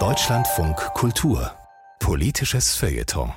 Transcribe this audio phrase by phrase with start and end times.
[0.00, 1.52] Deutschlandfunk Kultur
[2.00, 3.32] Politisches Feuilleton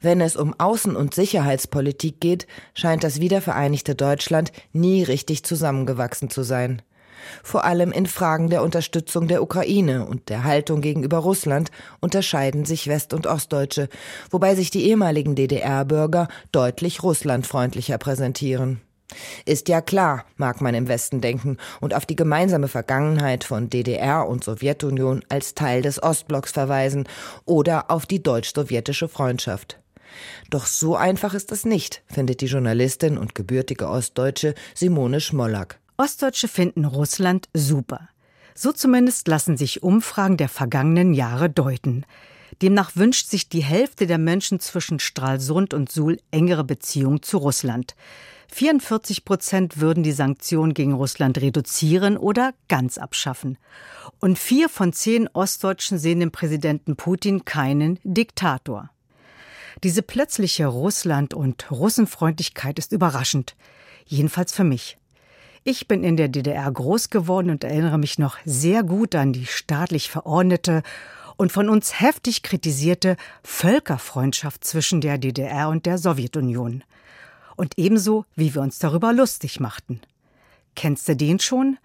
[0.00, 6.44] wenn es um Außen- und Sicherheitspolitik geht, scheint das wiedervereinigte Deutschland nie richtig zusammengewachsen zu
[6.44, 6.82] sein.
[7.42, 12.86] Vor allem in Fragen der Unterstützung der Ukraine und der Haltung gegenüber Russland unterscheiden sich
[12.86, 13.88] West- und Ostdeutsche,
[14.30, 18.85] wobei sich die ehemaligen DDR-Bürger deutlich russlandfreundlicher präsentieren.
[19.44, 24.26] Ist ja klar, mag man im Westen denken und auf die gemeinsame Vergangenheit von DDR
[24.26, 27.08] und Sowjetunion als Teil des Ostblocks verweisen
[27.44, 29.78] oder auf die deutsch-sowjetische Freundschaft.
[30.50, 35.78] Doch so einfach ist es nicht, findet die Journalistin und gebürtige Ostdeutsche Simone Schmollack.
[35.96, 38.08] Ostdeutsche finden Russland super.
[38.54, 42.06] So zumindest lassen sich Umfragen der vergangenen Jahre deuten.
[42.62, 47.94] Demnach wünscht sich die Hälfte der Menschen zwischen Stralsund und Suhl engere Beziehungen zu Russland.
[48.52, 53.58] 44 Prozent würden die Sanktionen gegen Russland reduzieren oder ganz abschaffen.
[54.20, 58.90] Und vier von zehn Ostdeutschen sehen dem Präsidenten Putin keinen Diktator.
[59.82, 63.56] Diese plötzliche Russland- und Russenfreundlichkeit ist überraschend.
[64.06, 64.96] Jedenfalls für mich.
[65.64, 69.46] Ich bin in der DDR groß geworden und erinnere mich noch sehr gut an die
[69.46, 70.82] staatlich verordnete
[71.36, 76.84] und von uns heftig kritisierte Völkerfreundschaft zwischen der DDR und der Sowjetunion.
[77.56, 80.00] Und ebenso, wie wir uns darüber lustig machten.
[80.74, 81.78] Kennst du den schon?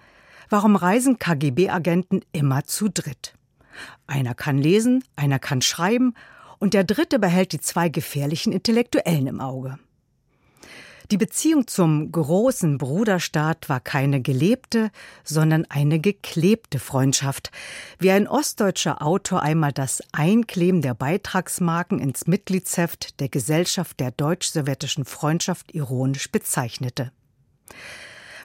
[0.49, 3.35] Warum reisen KGB-Agenten immer zu dritt?
[4.05, 6.13] Einer kann lesen, einer kann schreiben
[6.59, 9.79] und der dritte behält die zwei gefährlichen Intellektuellen im Auge.
[11.11, 14.91] Die Beziehung zum großen Bruderstaat war keine gelebte,
[15.25, 17.51] sondern eine geklebte Freundschaft,
[17.99, 25.03] wie ein ostdeutscher Autor einmal das Einkleben der Beitragsmarken ins Mitgliedsheft der Gesellschaft der deutsch-sowjetischen
[25.03, 27.11] Freundschaft ironisch bezeichnete.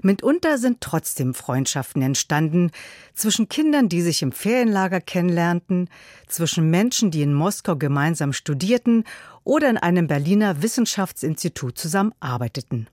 [0.03, 2.71] Mitunter sind trotzdem Freundschaften entstanden
[3.15, 5.89] zwischen Kindern, die sich im Ferienlager kennenlernten,
[6.27, 9.05] zwischen Menschen, die in Moskau gemeinsam studierten
[9.45, 12.89] oder in einem Berliner Wissenschaftsinstitut zusammenarbeiteten.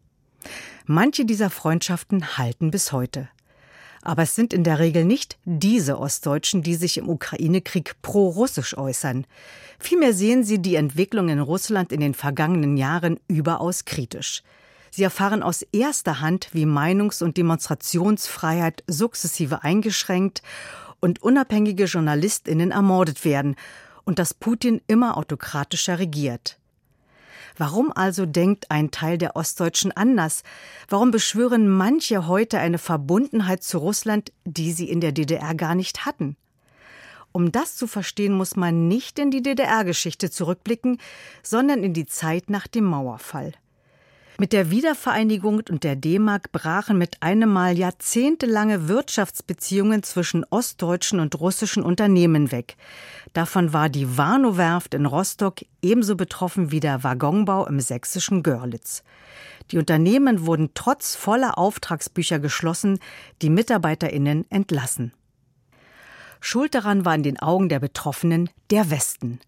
[0.86, 3.30] Manche dieser Freundschaften halten bis heute.
[4.02, 9.26] Aber es sind in der Regel nicht diese Ostdeutschen, die sich im Ukraine-Krieg pro-russisch äußern.
[9.80, 14.44] Vielmehr sehen sie die Entwicklung in Russland in den vergangenen Jahren überaus kritisch.
[14.96, 20.44] Sie erfahren aus erster Hand, wie Meinungs- und Demonstrationsfreiheit sukzessive eingeschränkt
[21.00, 23.56] und unabhängige Journalistinnen ermordet werden
[24.04, 26.60] und dass Putin immer autokratischer regiert.
[27.58, 30.44] Warum also denkt ein Teil der Ostdeutschen anders?
[30.88, 36.06] Warum beschwören manche heute eine Verbundenheit zu Russland, die sie in der DDR gar nicht
[36.06, 36.38] hatten?
[37.32, 41.00] Um das zu verstehen, muss man nicht in die DDR-Geschichte zurückblicken,
[41.42, 43.54] sondern in die Zeit nach dem Mauerfall.
[44.44, 51.40] Mit der Wiedervereinigung und der D-Mark brachen mit einem Mal jahrzehntelange Wirtschaftsbeziehungen zwischen ostdeutschen und
[51.40, 52.76] russischen Unternehmen weg.
[53.32, 59.04] Davon war die Warnow-Werft in Rostock ebenso betroffen wie der Waggonbau im sächsischen Görlitz.
[59.72, 63.00] Die Unternehmen wurden trotz voller Auftragsbücher geschlossen,
[63.42, 65.14] die MitarbeiterInnen entlassen.
[66.42, 69.40] Schuld daran war in den Augen der Betroffenen der Westen.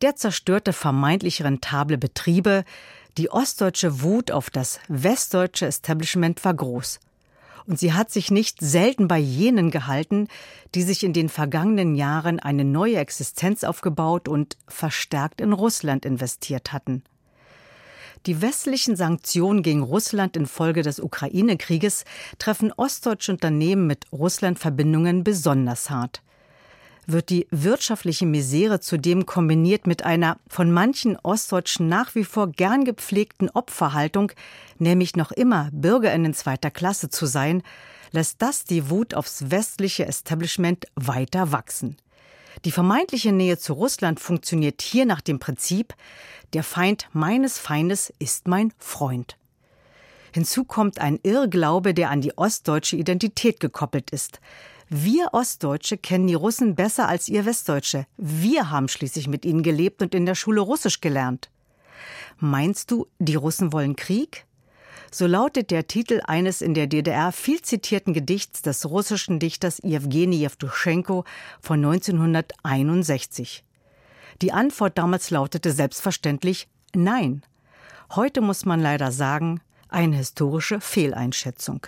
[0.00, 2.64] Der zerstörte vermeintlich rentable Betriebe,
[3.18, 7.00] die ostdeutsche Wut auf das westdeutsche Establishment war groß.
[7.66, 10.28] Und sie hat sich nicht selten bei jenen gehalten,
[10.74, 16.72] die sich in den vergangenen Jahren eine neue Existenz aufgebaut und verstärkt in Russland investiert
[16.72, 17.04] hatten.
[18.26, 22.04] Die westlichen Sanktionen gegen Russland infolge des Ukraine-Krieges
[22.38, 26.22] treffen ostdeutsche Unternehmen mit Russland-Verbindungen besonders hart
[27.06, 32.84] wird die wirtschaftliche Misere zudem kombiniert mit einer von manchen Ostdeutschen nach wie vor gern
[32.84, 34.32] gepflegten Opferhaltung,
[34.78, 37.62] nämlich noch immer Bürgerinnen zweiter Klasse zu sein,
[38.12, 41.96] lässt das die Wut aufs westliche Establishment weiter wachsen.
[42.64, 45.94] Die vermeintliche Nähe zu Russland funktioniert hier nach dem Prinzip,
[46.52, 49.36] der Feind meines Feindes ist mein Freund.
[50.34, 54.40] Hinzu kommt ein Irrglaube, der an die ostdeutsche Identität gekoppelt ist.
[54.94, 58.04] Wir Ostdeutsche kennen die Russen besser als ihr Westdeutsche.
[58.18, 61.48] Wir haben schließlich mit ihnen gelebt und in der Schule Russisch gelernt.
[62.36, 64.44] Meinst du, die Russen wollen Krieg?
[65.10, 70.36] So lautet der Titel eines in der DDR viel zitierten Gedichts des russischen Dichters Jewgeni
[70.36, 71.24] Jewtuschenko
[71.62, 73.64] von 1961.
[74.42, 77.46] Die Antwort damals lautete selbstverständlich Nein.
[78.10, 81.86] Heute muss man leider sagen, eine historische Fehleinschätzung.